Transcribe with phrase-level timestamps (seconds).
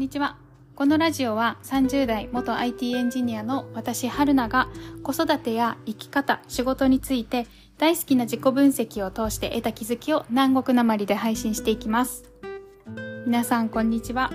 [0.00, 0.38] んにちは。
[0.76, 4.70] このラジオは30代元 IT エンジニアの私、春菜が
[5.02, 7.46] 子育てや生き方、仕事について
[7.76, 12.24] 大好きな自己分析を通して得た気づきを南国なまりで配信していきます。
[13.26, 14.30] 皆さん、こんにちは。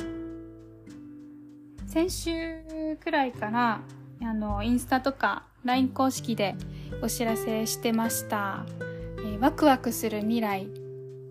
[1.88, 2.62] 先週
[3.04, 3.82] くらいから、
[4.22, 6.54] あの、インスタとか LINE 公式で
[7.02, 8.68] お知らせしてました。
[9.18, 10.68] えー、ワクワクする未来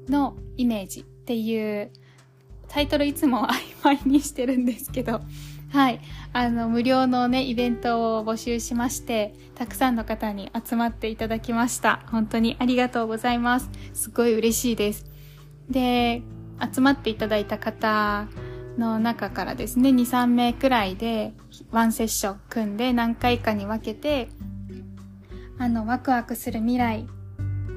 [0.09, 1.93] のイメージっていう
[2.75, 5.21] タイトルいつも曖昧にしてるんですけど、
[5.71, 6.01] はい。
[6.33, 12.03] あの、無料のね、イベントを募集しまして、たくさんの方に集まっていただきました。
[12.11, 13.71] 本当にありがとうございます。
[13.93, 15.07] すごい嬉しいです。
[15.71, 16.23] で、
[16.75, 18.27] 集まっていただいた方
[18.77, 21.33] の中からですね、2、3名くらいで、
[21.71, 24.31] ワンセッション組んで何回かに分けて、
[25.59, 27.07] あの、ワクワクする未来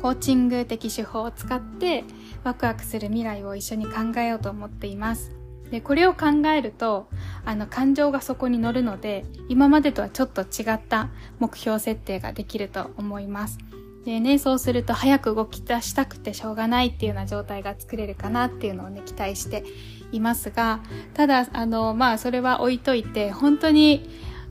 [0.01, 2.03] コーチング的手法を使って
[2.43, 5.31] ワクワクする未来を一緒に考えようと思っています。
[5.71, 7.09] で、これを考えると、
[7.45, 13.57] あの、感情がそこに乗るので、今までとはちょっと違った目標設定ができると思います。
[14.05, 19.65] でね、そうすると早く動き出したくてしょうがないっていうような状態が作れるかなっていうのをね、期待して
[20.13, 20.79] いますが、
[21.13, 24.09] ただ、あの、まあ、それは置いといて、本当に、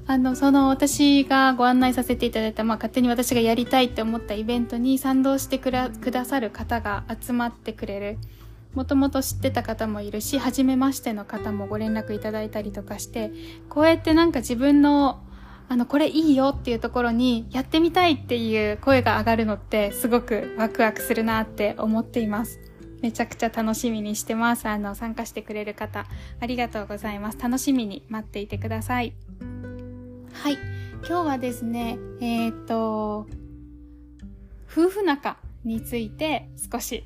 [0.09, 8.19] あの、その私がご案内させていただいた、まあ、勝手に私がやりたいって思ったイベントに賛同してくださる方が集まってくれる。
[8.75, 13.33] もともと知ってた方もいるし、初めましての方もご連絡いただいたりとかして、
[13.69, 15.25] こうやってなんか自分の、
[15.69, 22.61] あの、これいいよっていうところにやってみたいっていう声が上がるのってすごくワクワクするなって思っています。
[23.03, 24.69] めちゃくちゃ楽しみにしてます。
[24.69, 26.07] あの、参加してくれる方、
[26.39, 27.39] ありがとうございます。
[27.39, 29.15] 楽しみに待っていてください。
[30.43, 30.59] はい。
[31.09, 33.27] 今日はですね、えっ、と、
[34.71, 37.05] 夫婦仲について少し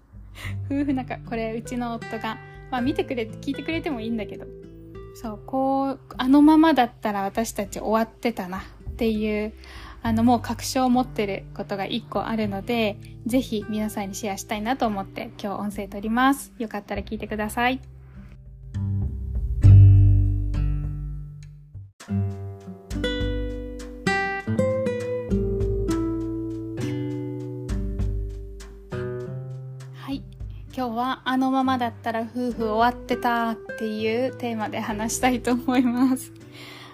[0.70, 2.38] 夫婦仲、これうちの夫が、
[2.70, 4.46] まあ見てくれて、聞いてくれてもいいんだけど、
[5.14, 9.54] そう、こう、あのままだったら私たち終わってたなっていう、
[10.02, 16.52] あのもう確証を持ってることが一個あるので、ぜひ皆さんにシェアしたいなと思って今日音声取ります。
[16.58, 17.80] よかったら聞いてください。
[30.98, 36.32] はあのままだったら夫婦終わってたっていうテーマで話したいと思います。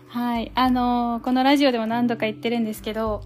[0.06, 0.52] はい。
[0.54, 3.22] あのー、このラジオでも何度か言ってるんですけど、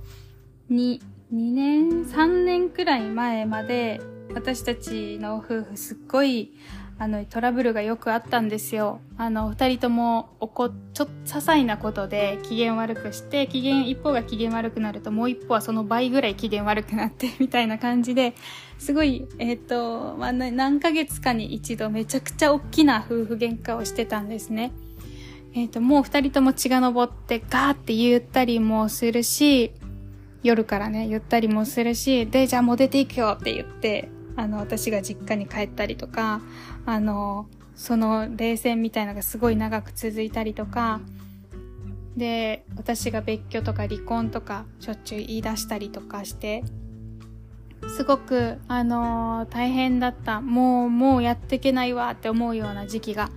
[0.71, 1.01] 2、
[1.35, 4.01] 2年、3年くらい前まで
[4.33, 6.55] 私たちの夫婦すっごい
[7.01, 9.01] あの、トラブルがよくあったんですよ。
[9.17, 18.35] あの、二人とも、おこ、ちょっと、些細なことで機嫌悪くして、機嫌、一方が機嫌悪くなると、もう一方はその倍ぐらい機嫌悪くなって、 みたいな感じで、
[18.79, 24.73] すごい、えっ、ー、と、まあ、何ヶ月かに一度めちゃくちゃ大きな夫婦喧嘩をしてたんですね。
[25.55, 29.71] えっ、ー、と、もう二人とも血が昇ってガーって言ったりもするし、
[30.43, 34.09] 夜からね、言ったりもするし、で、じゃあもう出ていくよって言って、
[34.39, 36.41] あの、私が実家に帰ったりとか、
[36.89, 41.03] あの、その冷戦みたいなのがすごい長く続いたりとか、
[42.17, 46.65] で、私が別居とか離婚とかしょっちゅう言い出したりとかして、
[47.95, 50.41] すごく、あの、大変だった。
[50.41, 53.29] もう、もうやっていけないわって思うような時期が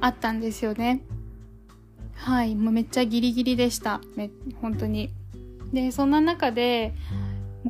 [0.00, 1.00] あったんですよね。
[2.14, 4.00] はい、もうめっちゃギリギリでした。
[4.16, 4.28] め、
[4.60, 5.10] 本当に。
[5.72, 6.94] で、そんな中で、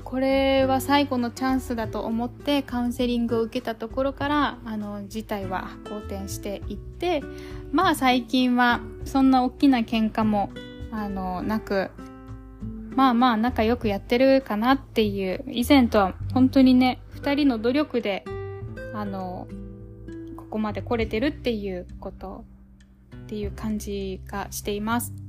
[0.05, 7.23] これは最後のチャンスだと思ってカウンセリングを受けたところからあの事態は好転していって
[7.73, 10.51] まあ最近はそんな大きな喧嘩も
[10.93, 11.91] あのなく
[12.91, 18.25] まあまあ仲良くやってるかなっていう以前とは本当にね2人の努力で
[18.95, 19.49] あの
[20.37, 22.45] ここまで来れてるっていうこと
[23.15, 25.28] っていう感じがしています。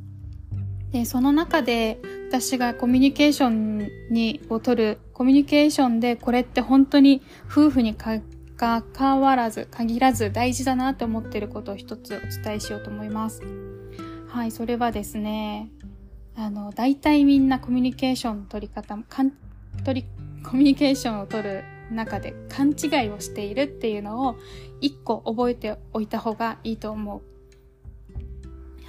[0.91, 8.21] で、その中で私がコミュニケーションに、を取る、コミュニケーションでこれって本当に夫婦にか
[8.55, 13.41] 関わらず、限らず大事だなって思ってることを一つお伝えしようと思います。
[14.27, 15.71] はい、それはですね、
[16.35, 19.31] あの、大体みんなコミュニケーションの取り方、かん、
[19.83, 20.07] 取り、
[20.43, 24.35] コミュニケーションを取る中で勘違いをしているっていうのを
[24.81, 27.21] 一個覚えておいた方がいいと思う。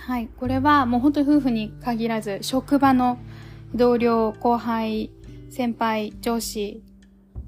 [0.06, 0.28] はい。
[0.28, 3.18] これはもう本当に夫婦に限らず、職場の
[3.74, 5.10] 同僚、後輩、
[5.50, 6.82] 先輩、上司、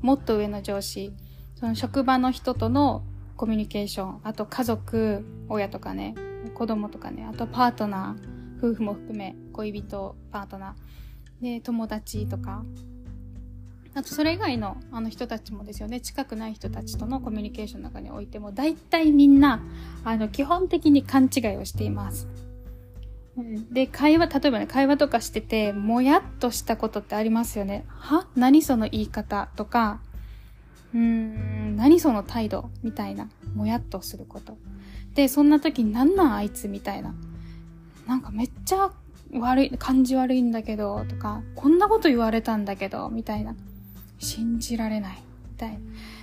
[0.00, 1.12] もっと上の上司、
[1.54, 3.04] その職場の人との
[3.36, 6.14] コミュニケーション、あと家族、親とかね、
[6.54, 12.64] 子供とかね、あとパートナー、夫婦も含め、恋人、パートナー、で、友達とか、
[13.94, 19.62] あとそれ以外のあの人たちもですよね、近くない人たちとのコミュニケーションの中においても、大体みんな、
[20.04, 22.26] あの、基本的に勘違いをしています。
[23.70, 27.84] で、会話、例えばね、会話とかしてて、もやっとしたことってありますよね。
[27.88, 28.26] は？
[28.34, 30.00] 何その言い方とか、
[30.94, 34.56] うーん、何その態度みたいな、もやっとすること。
[35.14, 37.14] で、そんな時になんなんあいつみたいな。
[38.06, 38.90] なんかめっちゃ
[39.34, 43.54] 悪い、感じ悪いんだけど、とか、こんなこと言われたんだけど、みたいな。
[44.24, 45.78] 信じられない、みたいな。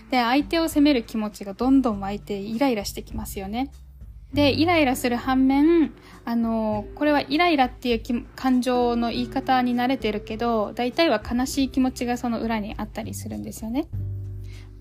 [0.09, 3.71] で、相手を責める気持ちがどんどん湧いてイライラしてきますよね。
[4.33, 5.91] で、イライラする反面、
[6.23, 13.87] あの、これはイライラっていう感情の言い方に慣れてるけど、大体は悲しい気持ちがその裏にあったりするんですよね。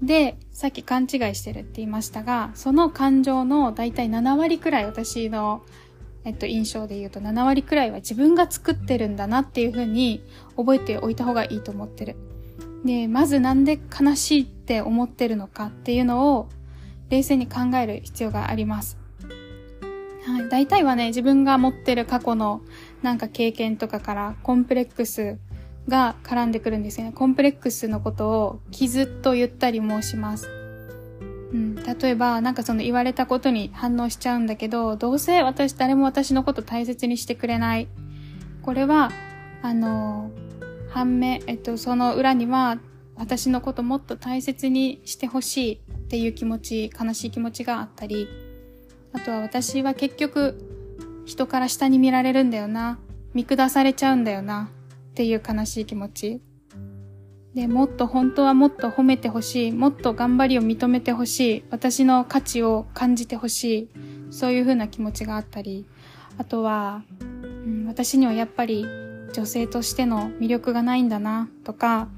[0.02, 5.62] で、さっき勘違いしてるって言いましたが、その感情の大体7割くらい私の、
[6.24, 10.22] えっと、印象で言うと7割くらいは自分が作ってるんだなっていうふうに
[10.56, 12.16] 覚えておいた方がいいと思ってる。
[12.84, 16.48] で、まずなんで悲しいって思ってるのかっていうのを
[17.10, 18.98] 冷静に考える必要があります。
[20.26, 20.48] はい。
[20.48, 22.60] 大体はね、自分が持ってる過去の
[23.02, 25.38] なんか経験とかからコンプレックス
[25.88, 27.12] が絡んでくるんですよね。
[27.12, 30.48] コンプレックスのことを傷と言ったり申します。
[31.52, 37.88] うん、例えば、なんかその言われたことに反応しちゃうんだけど、どうせ私、誰も私のこと大切にしてくれない。
[38.60, 39.10] これは、
[39.62, 40.30] あの、
[40.98, 42.80] 反面、えっと、その裏には、
[43.14, 45.78] 私のこともっと大切にしてほしいっ
[46.08, 48.26] ていう気持ち、悲しい気持ちがあったり、
[49.12, 52.98] あとは私は結局、人から下に見られるんだよな。
[53.32, 54.70] 見下されちゃうんだよな。
[55.10, 56.40] っていう悲しい気持ち。
[57.54, 59.72] で、もっと本当はもっと褒めてほしい。
[59.72, 61.64] もっと頑張りを認めてほしい。
[61.70, 63.88] 私の価値を感じてほしい。
[64.30, 65.86] そういう風な気持ちがあったり。
[66.38, 68.84] あとは、うん、私にはやっぱり
[69.32, 71.48] 女性としての魅力がないんだな。
[71.64, 72.08] とか、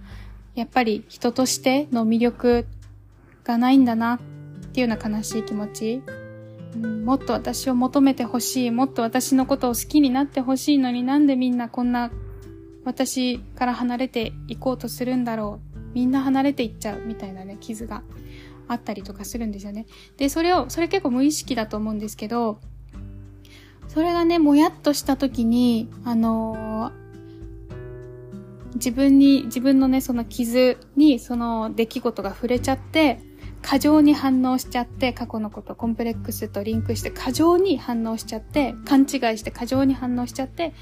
[0.55, 2.67] やっぱり人としての魅力
[3.45, 4.15] がないんだな。
[4.15, 4.19] っ
[4.73, 6.03] ていうような悲しい気持ち。
[6.75, 8.71] うん、もっと私を求めてほしい。
[8.71, 12.11] もっと私のことを好きになってほしいのになんでみんなこんな
[12.85, 15.79] 私から離れていこうとするんだろう。
[15.95, 18.03] みんな離れていっちゃうみたいなね、傷が
[18.69, 19.87] あったりとかするんですよね。
[20.17, 22.61] で、それを、それ結構無意識だと思うんですけど、
[23.89, 26.93] それがね、もやっとした時に、あのー、
[28.75, 33.21] 自分に、自分のね、その傷に、その出来事が触れちゃって、
[33.63, 39.07] 過剰に反応しちゃって、過去のこと、コンプレックスとリンクして過剰に反応しちゃって、勘違い
[39.39, 40.73] して過剰に反応しちゃって、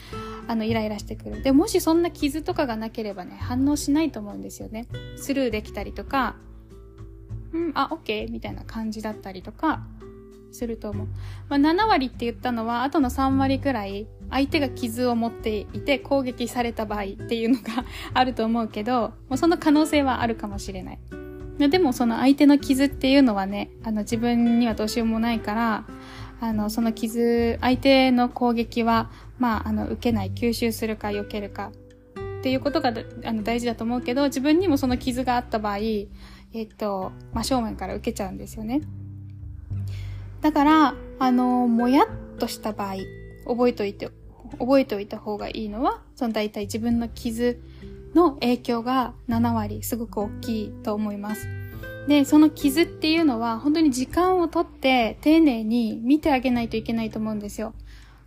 [0.47, 1.43] あの、イライラしてくる。
[1.43, 4.87] で、もしそんな傷とかがなければね、反応しないと思うんですよね。
[5.17, 6.37] スルーできたりとか、
[7.53, 9.87] うん、あ、オッケーみたいな感じだったりとか、
[10.53, 11.07] すると思う。
[11.49, 17.85] まあ、7割って言ったのは、あとの3割くらい、相手が傷を持っていて攻撃された場合っていうのが
[18.15, 20.99] あると思うけど、もうその可能性はあるかもしれない。
[21.59, 25.87] でもその相手の傷っていうのはね、あの自分にはどうしようもないから、
[26.41, 31.73] あの、その傷、相手の攻撃は、まあ、あの、受けない、吸収するか避けるか
[32.39, 32.93] っていうことが
[33.25, 38.81] あの大事だと思うけど、自分にもその傷があった場合、えっと、真正面から受けちゃうんですよね。
[40.41, 42.07] だから、あの、もやっ
[42.39, 42.97] とした場合、
[43.47, 44.11] 覚えといて、
[44.59, 47.61] 覚えておいた方がいいのは、その大体自分の傷
[48.15, 51.49] の影響が7割すごく大きいと思います。
[52.07, 57.75] で、その傷っていうのは本当に時間をとって丁寧に見てあげないといけないと思うんですよ。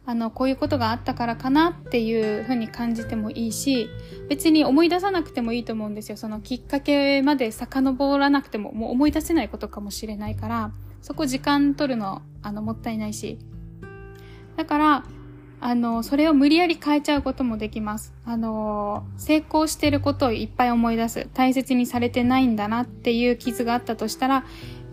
[0.06, 3.88] あの、こういうことがあったからかなっていうふうに感じてもいいし、
[4.30, 6.18] 別に思い出さなくてもいいと思うんですよ。
[6.18, 10.72] そのきっかけまで遡らなくても、もう思い出せないことかもしれないから、
[11.02, 13.38] そこ時間取るの、あの、もったいないし。
[14.56, 15.04] だから、
[15.64, 18.14] あの、それを無理やり変えちゃうこともできます。
[18.26, 21.30] あの、成功してることをいっぱい思い出す。
[21.36, 24.44] 大切にされてないんだなっていう傷があったとしたら、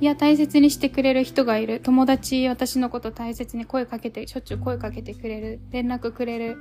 [0.01, 1.81] いや、大切にしてくれる人がいる。
[1.81, 5.61] 友達、私のこと大切に声かけて、しょっちゅう声かけてくれる。
[5.71, 6.59] 連絡くれる。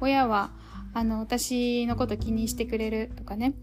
[0.00, 0.52] 親は、
[0.94, 3.54] あの、私のこと気にしてくれるとかね。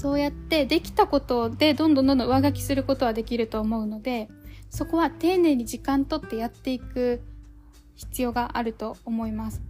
[0.00, 4.30] そうやってできたことでどんどんどんどん上書きすることはできると思うので、
[4.70, 7.20] そこは丁寧に時間とってやっていく
[7.96, 9.60] 必要があると思います。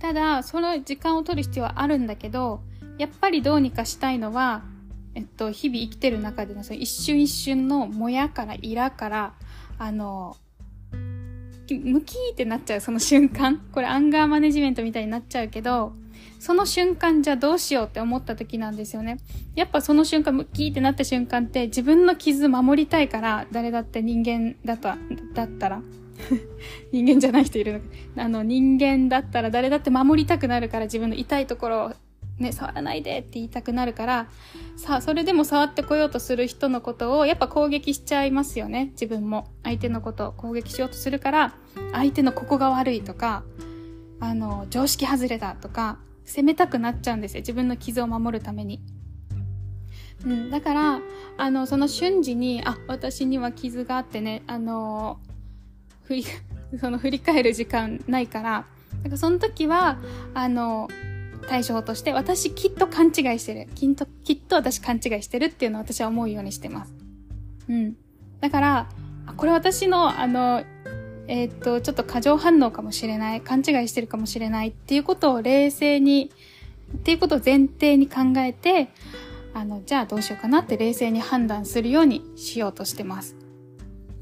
[0.00, 2.62] ただ、その時間を取る必要はあるんだけど、
[2.98, 4.64] やっぱりどうにかしたいのは、
[5.14, 9.34] えっと、日々生きてる中でのその一瞬一瞬のもやからイラから、
[9.78, 10.36] あの、
[11.70, 13.58] ムキーってなっちゃうその瞬間。
[13.70, 15.92] これアンガーマネジメントみたいになっちゃうけど、
[16.38, 19.18] その瞬間じゃどうしようって思った時なんですよね。
[19.54, 24.88] やっぱその瞬間、ムキーってなった瞬間って自分の傷守りたいから、誰だって人間だと、
[25.34, 25.82] だったら、
[26.92, 27.82] 人間じゃない人いる
[28.16, 31.92] のあの、人間だったら誰だって守りたくなるから自分の痛いところを
[32.38, 34.28] ね、触らないでって言いたくなるから、
[34.76, 39.48] さあ、それでも触ってこようとする人のことを、やっぱ攻撃しちゃいますよね、自分も。
[39.64, 41.54] 相手のことを攻撃しようとするから、
[41.92, 43.42] 相手のここが悪いとか、
[44.20, 47.40] あの、常識外れだとか、責めたくなっちゃうんですよ。
[47.40, 48.82] 自分の傷を守るために。
[50.26, 51.00] うん、だから、
[51.38, 55.20] あの、その瞬時に、あ、私には傷があってね、あの、
[56.04, 56.24] 振り、
[56.78, 58.66] その振り返る時間ないから、
[58.98, 59.98] だからその時は、
[60.34, 60.88] あの、
[61.48, 63.66] 対処法として、私きっと勘違いしてる。
[63.74, 66.94] きっと、きっと私勘違いしてるっていうのを私は思うようにしてます。
[67.70, 67.96] うん。
[68.40, 68.88] だから、
[69.34, 70.62] これ私の、あの、
[71.28, 73.42] えー、っと、ちょっと過剰反応かもしれない。
[73.42, 76.32] 勘違いしてるかもしれないっていうことを冷静に、
[76.96, 78.88] っていうことを前提に考えて、
[79.52, 83.36] あの、じゃあどうしようかなって冷静に判断するようにしようとしてます。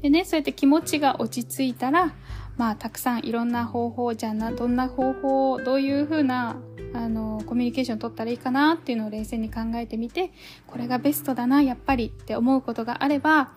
[0.01, 2.13] でね、そうやって気持ちが落ち着いたら、
[2.57, 6.57] まあ、たくさんいろんな方法じゃな、どんな方法を、どういうふうな、
[6.93, 10.31] あの、コミュニケーション取ったらいいかなっていうのを冷静に考えてみて、
[10.65, 13.51] これがベストだな、やっぱりって思うことがあれば、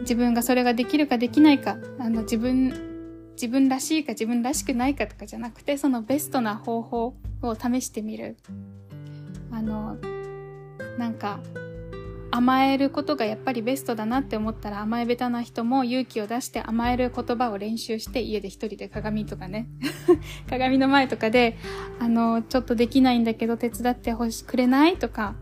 [0.00, 8.36] 自分がそれができるかできないか、あの、自分、自分らしいか自分らしくないかとかじゃなくて、そのベストな方法を試してみる。
[9.50, 9.96] あの、
[10.98, 11.40] なんか、
[12.34, 19.68] 甘えることがやっぱりベストだなって思ったら甘え下手な人も勇気を出して甘える言葉を練習して家で一人で鏡とかね
[20.48, 21.58] 鏡の前とかで
[22.00, 25.34] あのちょっとできないんだけど手伝ってほしくれないとか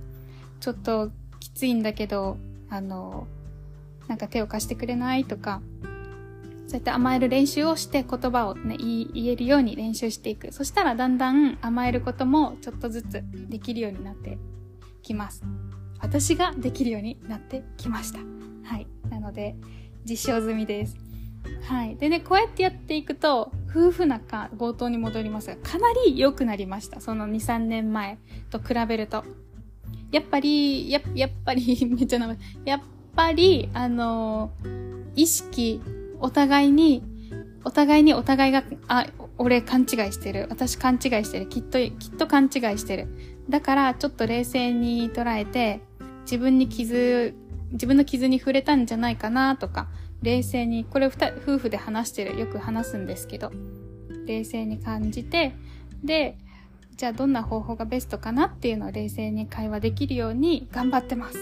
[0.58, 3.28] ちょっときついんだけどあの
[4.10, 5.62] なんか手を貸してくれないとか
[6.66, 14.36] そうやって甘える練習をして言葉をね言えるように練習していくそしたらだんだん甘えることもちょっとずつできるようになって
[15.02, 15.42] きます。
[16.00, 18.18] 私ができるようになってきました。
[18.64, 18.86] はい。
[19.10, 19.56] なので、
[20.04, 20.96] 実証済みです。
[21.62, 21.96] はい。
[21.96, 27.00] でね、こうやってやっていくと、夫婦仲、冒頭に戻りますが、かなり良くなりました。
[27.00, 28.18] その2、3年前
[28.50, 29.24] と比べると。
[30.10, 32.80] やっぱり、や、やっぱり、 めっちゃ名前、やっ
[33.14, 34.50] ぱり、あの
[35.16, 35.80] 意識、
[36.20, 37.02] お互いに、
[37.64, 39.06] お互いにお互いが、あ、
[39.38, 40.46] 俺勘違いしてる。
[40.50, 41.48] 私勘違いしてる。
[41.48, 43.08] きっと、きっと勘違いしてる。
[43.48, 45.80] だから、ちょっと冷静に捉えて、
[46.22, 47.34] 自分に傷、
[47.72, 49.88] 自分の傷に触れたんじゃないかなとか、
[50.22, 53.50] 冷静に、これ夫婦で話してる、よく話すんですけど、
[54.26, 55.54] 冷静に感じて、
[56.04, 56.36] で、
[56.96, 61.38] じゃあどんな方法がベストかなっていうのを冷静に会話できるように頑張ってます。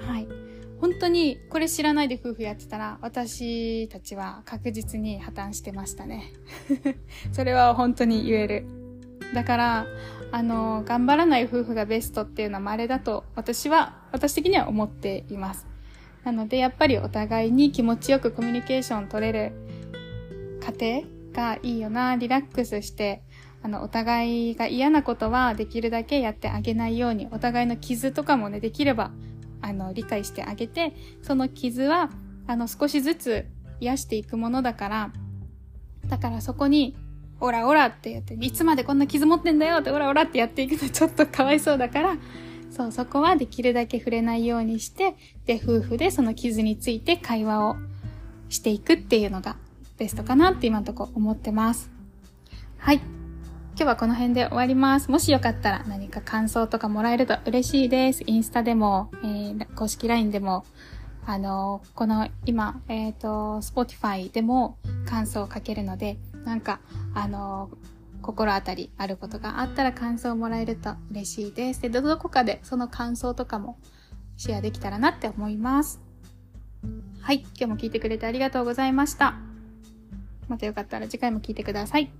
[0.00, 0.39] はい。
[0.80, 6.32] 本当にこれ知らないで夫婦やってたら私たちは確実に破綻してましたね。
[7.32, 8.66] それは本当に言える。
[9.34, 9.86] だから、
[10.32, 15.66] あの、頑張らない夫婦がベストっていうのは稀だと私は、私的には思っています。
[16.24, 19.52] なので、やっぱりお互いに気持ちよくコミュニケーション取れる
[20.78, 23.22] 家庭がいいよな、リラックスして、
[23.62, 29.12] あの、お互いが嫌なことはできるだけやってあげないように、お互いの傷とかもね、できれば、
[29.62, 32.10] あの、理解してあげて、その傷は、
[32.46, 33.46] あの、少しずつ
[33.80, 35.12] 癒していくものだから、
[36.08, 36.96] だからそこに
[37.40, 42.16] オラオラってやって、いつまでこんな傷持ってんだよってオラオラってやっていくの ちょっとかわいそうだから、
[42.70, 45.14] そう、そこはできるだけ触れないようにして、
[45.46, 47.76] で、夫婦でその傷について会話を
[48.48, 49.56] していくっていうのが
[49.98, 51.90] ベストかなって今のとこ思ってます。
[52.78, 53.19] はい。
[53.80, 55.10] 今日はこの辺で終わります。
[55.10, 58.22] もしよかったら何か感想とかもらえると嬉しいです。
[58.26, 60.66] インスタでも、えー、公式 LINE でも、
[61.24, 66.80] あの、この今、えっ、ー、と、Spotify でも感想を書けるので、なんか、
[67.14, 67.70] あの、
[68.20, 71.80] 心当たりあることがあったら感想をもらえると嬉しいです。
[71.80, 73.78] で、どこかでその感想とかも
[74.36, 76.02] シェアできたらなって思います。
[77.22, 77.38] はい。
[77.38, 79.38] 今日も聞いてくれてありがとうございました。
[80.48, 82.10] またよかったら次回も聞いてください。